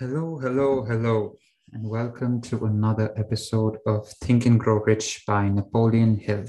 [0.00, 1.36] Hello, hello, hello,
[1.74, 6.46] and welcome to another episode of Think and Grow Rich by Napoleon Hill.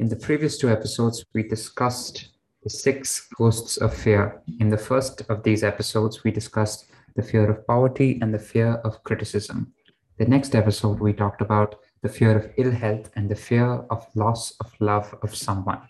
[0.00, 2.30] In the previous two episodes, we discussed
[2.64, 4.42] the six ghosts of fear.
[4.58, 8.80] In the first of these episodes, we discussed the fear of poverty and the fear
[8.84, 9.72] of criticism.
[10.18, 14.04] The next episode, we talked about the fear of ill health and the fear of
[14.16, 15.82] loss of love of someone.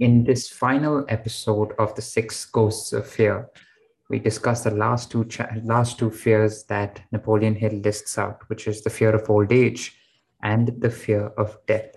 [0.00, 3.48] In this final episode of the six ghosts of fear,
[4.10, 8.66] we discussed the last two cha- last two fears that Napoleon Hill lists out, which
[8.66, 9.96] is the fear of old age
[10.42, 11.94] and the fear of death.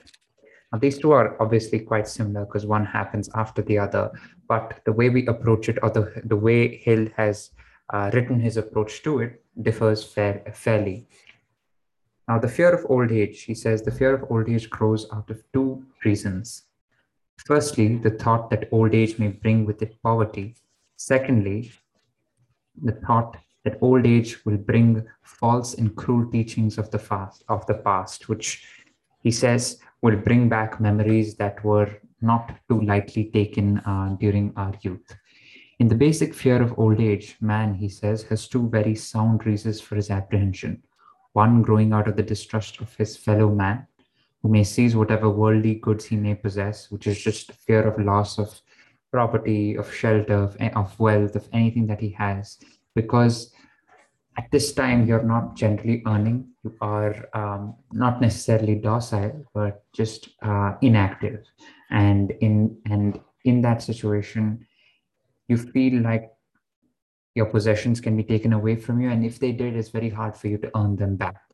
[0.72, 4.12] Now, these two are obviously quite similar because one happens after the other,
[4.48, 7.50] but the way we approach it, or the, the way Hill has
[7.92, 11.08] uh, written his approach to it, differs fair, fairly.
[12.28, 15.30] Now, the fear of old age, he says, the fear of old age grows out
[15.30, 16.64] of two reasons.
[17.46, 20.56] Firstly, the thought that old age may bring with it poverty.
[20.96, 21.72] Secondly,
[22.82, 27.66] the thought that old age will bring false and cruel teachings of the past, of
[27.66, 28.66] the past, which
[29.22, 31.90] he says will bring back memories that were
[32.22, 35.16] not too lightly taken uh, during our youth.
[35.80, 39.82] In the basic fear of old age, man, he says, has two very sound reasons
[39.82, 40.84] for his apprehension.
[41.34, 43.88] One growing out of the distrust of his fellow man,
[44.42, 48.38] who may seize whatever worldly goods he may possess, which is just fear of loss
[48.38, 48.62] of
[49.14, 52.58] property, of shelter, of, of wealth, of anything that he has,
[52.96, 53.54] because
[54.38, 60.30] at this time you're not generally earning, you are um, not necessarily docile, but just
[60.42, 61.46] uh, inactive,
[61.92, 64.66] and in and in that situation,
[65.48, 66.32] you feel like
[67.36, 70.36] your possessions can be taken away from you, and if they did, it's very hard
[70.36, 71.53] for you to earn them back.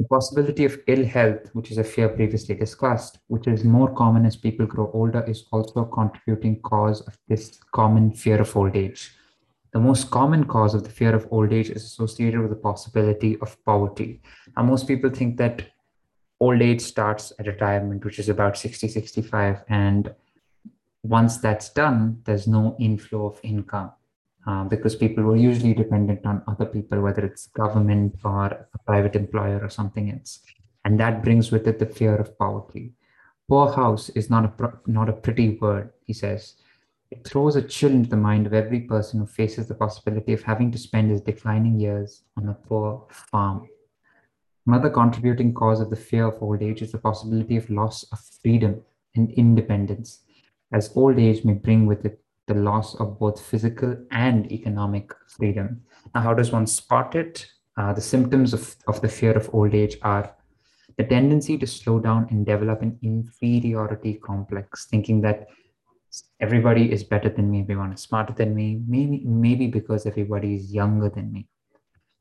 [0.00, 4.24] The possibility of ill health, which is a fear previously discussed, which is more common
[4.24, 8.74] as people grow older, is also a contributing cause of this common fear of old
[8.74, 9.14] age.
[9.74, 13.36] The most common cause of the fear of old age is associated with the possibility
[13.42, 14.22] of poverty.
[14.56, 15.66] Now, most people think that
[16.40, 19.64] old age starts at retirement, which is about 60, 65.
[19.68, 20.14] And
[21.02, 23.92] once that's done, there's no inflow of income
[24.46, 29.14] uh, because people were usually dependent on other people, whether it's government or a private
[29.14, 30.40] employer or something else.
[30.84, 32.92] And that brings with it the fear of poverty.
[33.48, 36.54] Poor house is not a, not a pretty word, he says.
[37.10, 40.42] It throws a chill into the mind of every person who faces the possibility of
[40.42, 43.68] having to spend his declining years on a poor farm.
[44.66, 48.20] Another contributing cause of the fear of old age is the possibility of loss of
[48.20, 48.82] freedom
[49.16, 50.20] and independence,
[50.72, 55.80] as old age may bring with it the loss of both physical and economic freedom.
[56.14, 57.46] Now, how does one spot it?
[57.76, 60.34] Uh, the symptoms of, of the fear of old age are
[60.98, 65.46] the tendency to slow down and develop an inferiority complex, thinking that
[66.40, 70.74] everybody is better than me, everyone is smarter than me, maybe, maybe because everybody is
[70.74, 71.46] younger than me.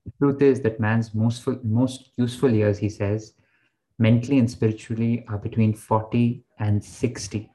[0.06, 3.34] The truth is that man's most, most useful years, he says,
[3.97, 7.51] mentally and spiritually are between 40 and 60.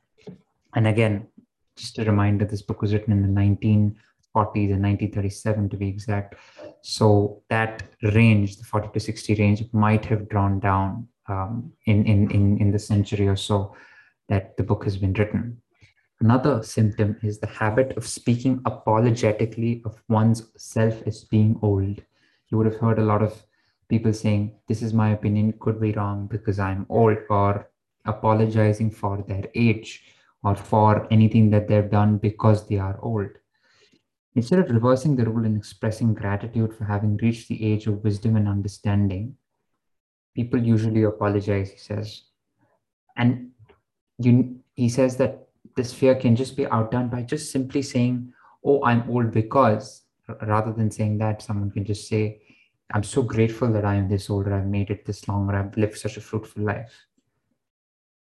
[0.75, 1.29] And again,
[1.77, 6.37] just a reminder this book was written in the 1940s and 1937 to be exact.
[6.83, 12.31] So that range the 40 to 60 range might have drawn down um, in, in,
[12.31, 13.75] in, in the century or so
[14.29, 15.61] that the book has been written.
[16.21, 22.03] Another symptom is the habit of speaking apologetically of one's self as being old.
[22.49, 23.43] You would have heard a lot of
[23.89, 27.71] people saying this is my opinion could be wrong because i'm old or
[28.07, 30.05] apologizing for their age
[30.45, 33.31] or for anything that they've done because they are old.
[34.37, 38.37] Instead of reversing the rule and expressing gratitude for having reached the age of wisdom
[38.37, 39.37] and understanding,
[40.35, 42.23] people usually apologize, he says.
[43.17, 43.51] And
[44.19, 48.33] you, he says that this fear can just be outdone by just simply saying,
[48.65, 50.03] Oh, I'm old because,
[50.43, 52.41] rather than saying that, someone can just say,
[52.93, 55.57] I'm so grateful that I am this old, or I've made it this long, or
[55.57, 57.07] I've lived such a fruitful life.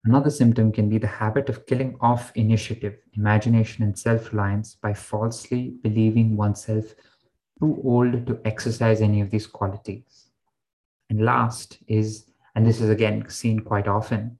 [0.05, 4.93] Another symptom can be the habit of killing off initiative, imagination, and self reliance by
[4.93, 6.93] falsely believing oneself
[7.59, 10.27] too old to exercise any of these qualities.
[11.09, 12.25] And last is,
[12.55, 14.37] and this is again seen quite often,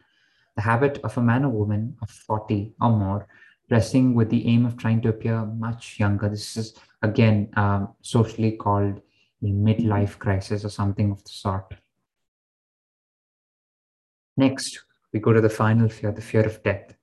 [0.56, 3.28] the habit of a man or woman of 40 or more
[3.70, 6.30] dressing with the aim of trying to appear much younger.
[6.30, 9.02] This is again um, socially called
[9.42, 11.74] a midlife crisis or something of the sort.
[14.36, 14.84] Next,
[15.14, 16.96] we go to the final fear, the fear of death.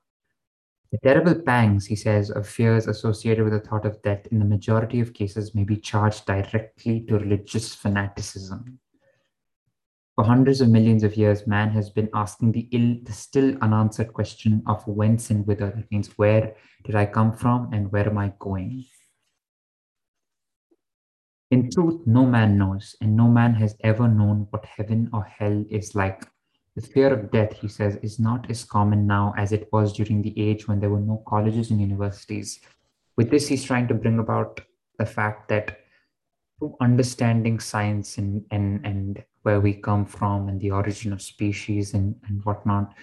[0.91, 4.45] The terrible pangs, he says, of fears associated with the thought of death in the
[4.45, 8.79] majority of cases may be charged directly to religious fanaticism.
[10.15, 14.11] For hundreds of millions of years, man has been asking the, ill, the still unanswered
[14.11, 15.69] question of whence and whither.
[15.77, 16.53] It means where
[16.83, 18.85] did I come from and where am I going?
[21.51, 25.63] In truth, no man knows, and no man has ever known what heaven or hell
[25.69, 26.27] is like.
[26.75, 30.21] The fear of death, he says, is not as common now as it was during
[30.21, 32.61] the age when there were no colleges and universities.
[33.17, 34.61] With this, he's trying to bring about
[34.97, 35.79] the fact that
[36.57, 41.93] through understanding science and, and, and where we come from and the origin of species
[41.93, 42.93] and, and whatnot,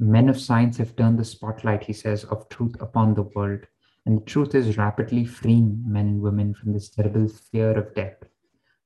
[0.00, 3.60] men of science have turned the spotlight, he says, of truth upon the world.
[4.06, 8.16] And the truth is rapidly freeing men and women from this terrible fear of death.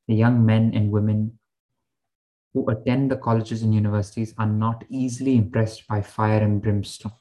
[0.08, 1.38] The young men and women
[2.54, 7.12] who attend the colleges and universities are not easily impressed by fire and brimstone.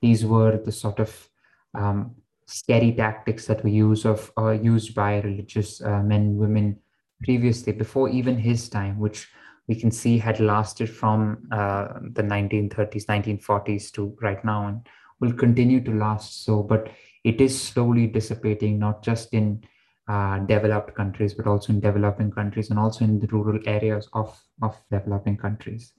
[0.00, 1.28] These were the sort of
[1.74, 2.14] um,
[2.46, 6.78] scary tactics that were used of uh, used by religious uh, men women
[7.22, 9.28] previously, before even his time, which
[9.68, 14.86] we can see had lasted from uh, the 1930s, 1940s to right now, and
[15.20, 16.62] will continue to last so.
[16.62, 16.88] But
[17.24, 19.64] it is slowly dissipating, not just in
[20.08, 24.40] uh, developed countries, but also in developing countries and also in the rural areas of,
[24.62, 25.92] of developing countries.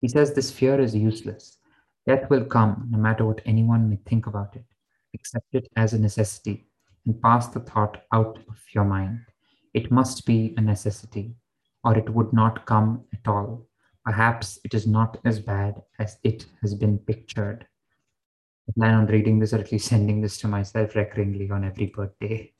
[0.00, 1.58] He says this fear is useless.
[2.06, 4.64] Death will come no matter what anyone may think about it.
[5.14, 6.66] Accept it as a necessity
[7.04, 9.20] and pass the thought out of your mind.
[9.74, 11.34] It must be a necessity,
[11.84, 13.66] or it would not come at all.
[14.04, 17.66] Perhaps it is not as bad as it has been pictured.
[18.68, 21.86] I plan on reading this or at least sending this to myself recurringly on every
[21.86, 22.52] birthday.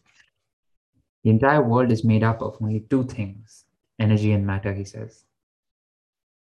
[1.26, 3.64] The entire world is made up of only two things
[3.98, 5.24] energy and matter, he says.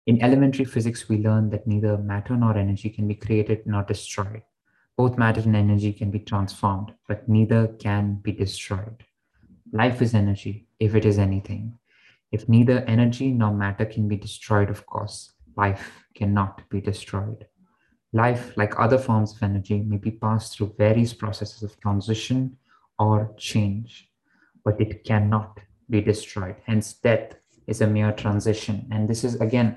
[0.06, 4.40] In elementary physics, we learn that neither matter nor energy can be created nor destroyed.
[4.96, 9.04] Both matter and energy can be transformed, but neither can be destroyed.
[9.74, 11.78] Life is energy, if it is anything.
[12.30, 17.46] If neither energy nor matter can be destroyed, of course, life cannot be destroyed.
[18.14, 22.56] Life, like other forms of energy, may be passed through various processes of transition
[22.98, 24.08] or change
[24.64, 25.60] but it cannot
[25.90, 26.56] be destroyed.
[26.66, 27.34] Hence, death
[27.66, 28.88] is a mere transition.
[28.90, 29.76] And this is again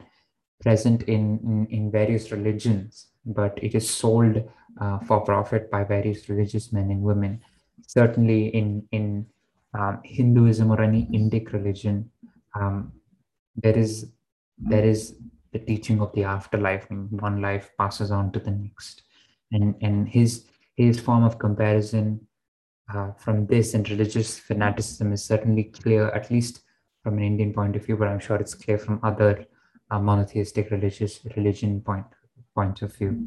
[0.61, 4.43] present in, in, in various religions, but it is sold
[4.79, 7.41] uh, for profit by various religious men and women.
[7.87, 9.25] Certainly, in, in
[9.77, 12.09] um, Hinduism or any Indic religion,
[12.59, 12.93] um,
[13.55, 14.11] there is
[14.57, 15.15] there is
[15.51, 16.89] the teaching of the afterlife.
[16.89, 19.03] one life passes on to the next,
[19.51, 20.45] and and his
[20.75, 22.25] his form of comparison
[22.93, 26.61] uh, from this and religious fanaticism is certainly clear, at least
[27.03, 29.45] from an Indian point of view, but I'm sure it's clear from other
[29.91, 32.05] uh, monotheistic religious religion point,
[32.53, 33.25] point of view.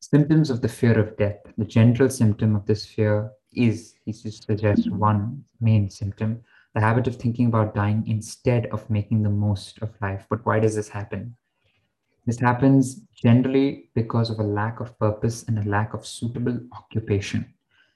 [0.00, 1.38] Symptoms of the fear of death.
[1.56, 6.42] The general symptom of this fear is, he suggests one main symptom,
[6.74, 10.26] the habit of thinking about dying instead of making the most of life.
[10.28, 11.36] But why does this happen?
[12.26, 17.54] This happens generally because of a lack of purpose and a lack of suitable occupation.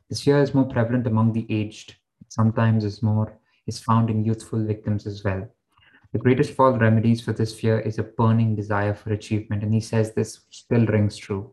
[0.09, 1.97] This fear is more prevalent among the aged.
[2.29, 5.47] Sometimes is more is found in youthful victims as well.
[6.13, 9.75] The greatest of all remedies for this fear is a burning desire for achievement, and
[9.75, 11.53] he says this still rings true.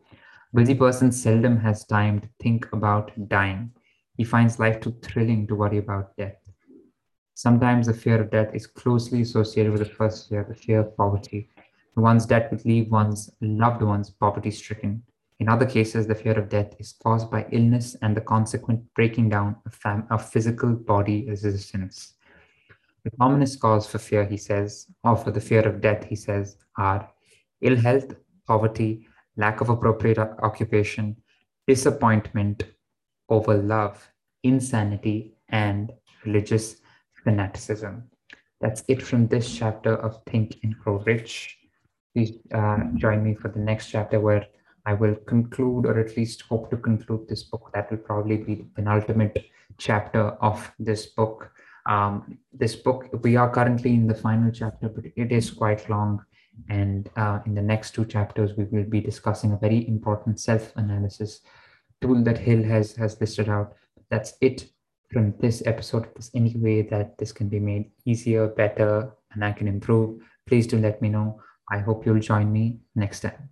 [0.54, 3.72] Busy person seldom has time to think about dying.
[4.16, 6.38] He finds life too thrilling to worry about death.
[7.34, 10.96] Sometimes the fear of death is closely associated with the first fear, the fear of
[10.96, 11.50] poverty.
[11.98, 15.04] One's death would leave one's loved ones poverty stricken.
[15.40, 19.30] In other cases, the fear of death is caused by illness and the consequent breaking
[19.30, 22.14] down of, fam- of physical body resistance.
[23.04, 26.58] The commonest cause for fear, he says, or for the fear of death, he says,
[26.78, 27.10] are
[27.62, 28.16] ill health,
[28.48, 31.18] poverty, lack of appropriate occupation,
[31.68, 32.64] disappointment
[33.30, 34.10] over love,
[34.44, 35.92] insanity, and
[36.26, 36.78] religious
[37.24, 38.04] fanaticism.
[38.62, 41.58] That's it from this chapter of Think and Grow Rich.
[42.14, 44.48] Please uh, join me for the next chapter where
[44.86, 47.72] I will conclude or at least hope to conclude this book.
[47.74, 49.46] That will probably be the penultimate
[49.78, 51.52] chapter of this book.
[51.88, 56.24] Um, this book, we are currently in the final chapter, but it is quite long.
[56.70, 61.42] And uh, in the next two chapters, we will be discussing a very important self-analysis
[62.02, 63.76] tool that Hill has, has listed out.
[64.10, 64.70] That's it
[65.12, 66.06] from this episode.
[66.06, 70.22] If there's any way that this can be made easier, better, and I can improve,
[70.48, 71.42] please do let me know.
[71.70, 73.50] I hope you'll join me next time.